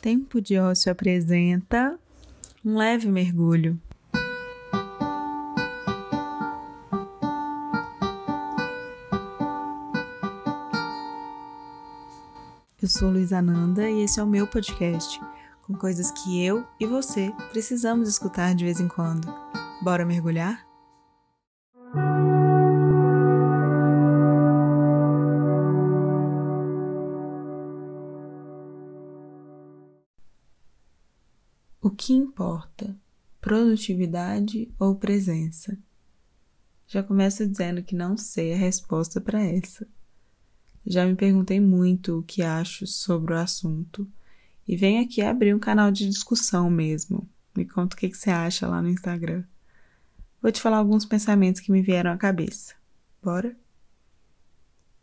Tempo 0.00 0.40
de 0.40 0.58
Ócio 0.58 0.90
apresenta 0.90 1.98
um 2.64 2.74
leve 2.78 3.06
mergulho. 3.06 3.78
Eu 12.80 12.88
sou 12.88 13.10
Luiz 13.10 13.30
Ananda 13.30 13.90
e 13.90 14.00
esse 14.00 14.18
é 14.18 14.22
o 14.22 14.26
meu 14.26 14.46
podcast, 14.46 15.20
com 15.66 15.74
coisas 15.74 16.10
que 16.10 16.42
eu 16.42 16.66
e 16.80 16.86
você 16.86 17.30
precisamos 17.50 18.08
escutar 18.08 18.54
de 18.54 18.64
vez 18.64 18.80
em 18.80 18.88
quando. 18.88 19.30
Bora 19.82 20.06
mergulhar? 20.06 20.69
O 31.82 31.88
que 31.88 32.12
importa? 32.12 32.94
Produtividade 33.40 34.70
ou 34.78 34.96
presença? 34.96 35.78
Já 36.86 37.02
começo 37.02 37.48
dizendo 37.48 37.82
que 37.82 37.94
não 37.94 38.18
sei 38.18 38.52
a 38.52 38.56
resposta 38.56 39.18
para 39.18 39.42
essa. 39.42 39.88
Já 40.86 41.06
me 41.06 41.14
perguntei 41.14 41.58
muito 41.58 42.18
o 42.18 42.22
que 42.22 42.42
acho 42.42 42.86
sobre 42.86 43.32
o 43.32 43.38
assunto 43.38 44.06
e 44.68 44.76
venho 44.76 45.02
aqui 45.02 45.22
abrir 45.22 45.54
um 45.54 45.58
canal 45.58 45.90
de 45.90 46.06
discussão 46.06 46.68
mesmo. 46.68 47.26
Me 47.56 47.64
conta 47.64 47.96
o 47.96 47.98
que, 47.98 48.10
que 48.10 48.18
você 48.18 48.28
acha 48.28 48.68
lá 48.68 48.82
no 48.82 48.90
Instagram. 48.90 49.42
Vou 50.42 50.52
te 50.52 50.60
falar 50.60 50.76
alguns 50.76 51.06
pensamentos 51.06 51.62
que 51.62 51.72
me 51.72 51.80
vieram 51.80 52.12
à 52.12 52.18
cabeça. 52.18 52.74
Bora? 53.22 53.56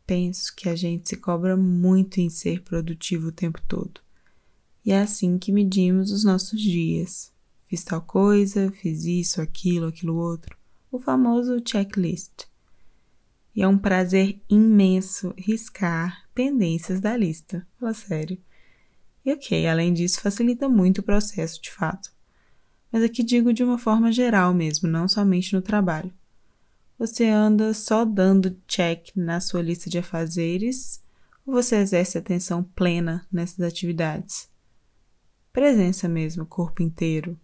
Penso 0.05 0.55
que 0.55 0.70
a 0.70 0.75
gente 0.75 1.09
se 1.09 1.17
cobra 1.17 1.58
muito 1.58 2.20
em 2.20 2.30
ser 2.30 2.62
produtivo 2.62 3.30
o 3.30 3.31
tempo 3.31 3.59
todo 3.67 4.06
e 4.88 4.91
é 4.94 5.02
assim 5.02 5.38
que 5.38 5.52
medimos 5.52 6.14
os 6.14 6.23
nossos 6.23 6.62
dias. 6.62 7.30
Fiz 7.68 7.84
tal 7.84 8.02
coisa, 8.02 8.72
fiz 8.72 9.03
isso, 9.03 9.42
aquilo, 9.42 9.88
aquilo 9.88 10.16
outro. 10.16 10.58
O 10.89 10.98
famoso 10.98 11.61
checklist. 11.67 12.45
E 13.53 13.61
é 13.61 13.67
um 13.67 13.78
prazer 13.78 14.42
imenso 14.50 15.34
riscar 15.38 16.30
pendências 16.34 17.02
da 17.02 17.17
lista. 17.17 17.67
Fala 17.78 17.94
sério. 17.94 18.38
E 19.26 19.34
ok, 19.34 19.67
além 19.67 19.94
disso, 19.94 20.22
facilita 20.22 20.70
muito 20.70 21.00
o 21.00 21.04
processo 21.04 21.61
de 21.61 21.70
fato. 21.70 22.09
Mas 22.89 23.04
aqui 23.04 23.23
digo 23.23 23.52
de 23.52 23.66
uma 23.66 23.78
forma 23.78 24.09
geral 24.09 24.54
mesmo, 24.54 24.88
não 24.88 25.06
somente 25.06 25.54
no 25.54 25.61
trabalho. 25.61 26.14
Você 26.98 27.26
anda 27.26 27.73
só 27.73 28.06
dando 28.06 28.58
check 28.66 29.09
na 29.17 29.42
sua 29.42 29.61
lista 29.61 29.89
de 29.89 29.98
afazeres 29.98 31.04
ou 31.45 31.54
você 31.54 31.76
exerce 31.76 32.17
atenção 32.17 32.64
plena 32.64 33.28
nessas 33.30 33.59
atividades? 33.59 34.48
Presença 35.58 36.08
mesmo, 36.08 36.45
corpo 36.45 36.83
inteiro. 36.83 37.36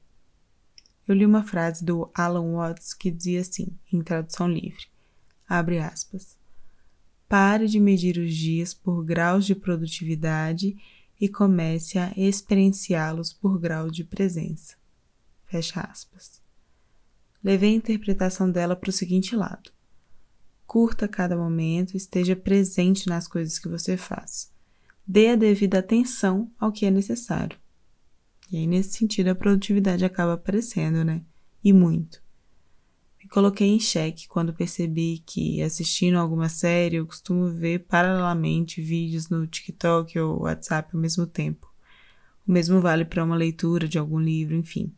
Eu 1.08 1.16
li 1.16 1.25
uma 1.25 1.42
frase 1.42 1.83
do 1.83 2.11
Alan 2.14 2.53
Watts 2.53 2.94
que 2.94 3.09
dizia 3.09 3.42
assim, 3.42 3.75
em 3.92 4.03
tradução 4.03 4.47
livre, 4.47 4.86
abre 5.50 5.80
aspas, 5.80 6.38
pare 7.28 7.66
de 7.66 7.80
medir 7.80 8.20
os 8.20 8.36
dias 8.36 8.72
por 8.72 9.03
graus 9.03 9.47
de 9.47 9.55
produtividade 9.55 10.78
e 11.20 11.28
comece 11.28 11.97
a 11.97 12.14
experienciá-los 12.16 13.33
por 13.33 13.59
grau 13.59 13.89
de 13.89 14.03
presença. 14.03 14.75
Fecha 15.48 15.81
aspas. 15.81 16.39
Levei 17.44 17.72
a 17.72 17.77
interpretação 17.77 18.52
dela 18.52 18.75
para 18.75 18.92
o 18.92 18.94
seguinte 18.94 19.36
lado. 19.36 19.72
Curta 20.67 21.08
cada 21.08 21.36
momento, 21.36 21.98
esteja 21.98 22.36
presente 22.36 23.08
nas 23.08 23.27
coisas 23.27 23.58
que 23.58 23.67
você 23.67 23.98
faz. 23.98 24.52
Dê 25.03 25.30
a 25.30 25.36
devida 25.36 25.80
atenção 25.80 26.52
ao 26.59 26.72
que 26.72 26.86
é 26.86 26.92
necessário. 26.92 27.62
E 28.54 28.58
aí, 28.58 28.68
nesse 28.68 29.00
sentido, 29.00 29.30
a 29.30 29.36
produtividade 29.36 30.06
acaba 30.06 30.34
aparecendo, 30.34 31.04
né? 31.04 31.23
E 31.64 31.73
muito. 31.73 32.22
Me 33.20 33.28
coloquei 33.28 33.68
em 33.68 33.80
xeque 33.80 34.28
quando 34.28 34.54
percebi 34.54 35.23
que, 35.26 35.60
assistindo 35.64 36.20
alguma 36.20 36.48
série, 36.48 36.98
eu 36.98 37.08
costumo 37.08 37.50
ver 37.50 37.80
paralelamente 37.88 38.80
vídeos 38.80 39.27
no 39.27 39.48
TikTok 39.48 40.20
ou 40.20 40.44
WhatsApp 40.44 40.92
ao 40.94 41.02
mesmo 41.02 41.26
tempo. 41.26 41.67
O 42.48 42.52
mesmo 42.52 42.80
vale 42.80 43.04
para 43.05 43.23
uma 43.23 43.36
leitura 43.36 43.88
de 43.88 43.98
algum 43.98 44.20
livro, 44.20 44.56
enfim. 44.56 44.94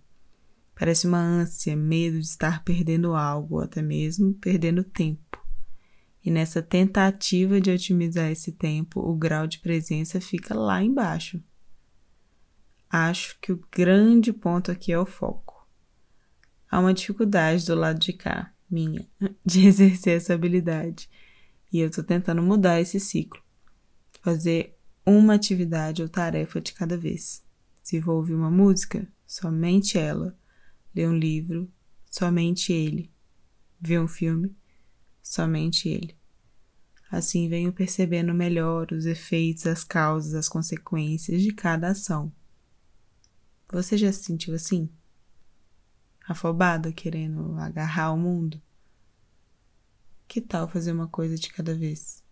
Parece 0.78 1.08
uma 1.08 1.22
ânsia, 1.22 1.78
medo 1.78 2.20
de 2.20 2.26
estar 2.26 2.62
perdendo 2.62 3.14
algo, 3.16 3.56
ou 3.56 3.62
até 3.62 3.82
mesmo 3.82 4.34
perdendo 4.34 4.84
tempo. 4.84 5.40
E 6.22 6.30
nessa 6.30 6.62
tentativa 6.62 7.62
de 7.62 7.72
otimizar 7.72 8.30
esse 8.30 8.52
tempo, 8.52 9.00
o 9.00 9.16
grau 9.16 9.48
de 9.48 9.60
presença 9.60 10.20
fica 10.20 10.54
lá 10.54 10.84
embaixo, 10.84 11.42
Acho 12.98 13.38
que 13.42 13.52
o 13.52 13.62
grande 13.70 14.32
ponto 14.32 14.72
aqui 14.72 14.90
é 14.90 14.98
o 14.98 15.06
foco. 15.06 15.68
Há 16.72 16.80
uma 16.80 16.94
dificuldade 16.94 17.66
do 17.66 17.76
lado 17.76 18.00
de 18.00 18.14
cá, 18.14 18.54
minha, 18.72 19.06
de 19.46 19.68
exercer 19.68 20.16
essa 20.16 20.34
habilidade. 20.34 21.10
E 21.74 21.80
eu 21.80 21.90
estou 21.90 22.06
tentando 22.06 22.42
mudar 22.42 22.80
esse 22.80 22.98
ciclo. 22.98 23.44
Fazer 24.22 24.80
uma 25.06 25.34
atividade 25.34 26.02
ou 26.02 26.08
tarefa 26.08 26.62
de 26.62 26.72
cada 26.72 26.98
vez. 26.98 27.44
Se 27.84 28.00
vou 28.00 28.16
ouvir 28.16 28.34
uma 28.34 28.50
música, 28.50 29.06
somente 29.28 29.98
ela. 29.98 30.34
Ler 30.96 31.10
um 31.10 31.18
livro, 31.18 31.70
somente 32.10 32.72
ele. 32.72 33.12
Ver 33.78 34.00
um 34.00 34.08
filme, 34.08 34.56
somente 35.22 35.90
ele. 35.90 36.16
Assim 37.12 37.50
venho 37.50 37.74
percebendo 37.74 38.34
melhor 38.34 38.94
os 38.94 39.06
efeitos, 39.06 39.68
as 39.68 39.84
causas, 39.84 40.34
as 40.34 40.48
consequências 40.48 41.42
de 41.42 41.52
cada 41.52 41.90
ação. 41.90 42.32
Você 43.70 43.98
já 43.98 44.12
se 44.12 44.24
sentiu 44.24 44.56
assim? 44.56 44.90
Afobada, 46.28 46.92
querendo 46.92 47.56
agarrar 47.60 48.12
o 48.12 48.18
mundo? 48.18 48.62
Que 50.28 50.42
tal 50.42 50.68
fazer 50.68 50.92
uma 50.92 51.08
coisa 51.08 51.36
de 51.38 51.50
cada 51.50 51.76
vez? 51.76 52.25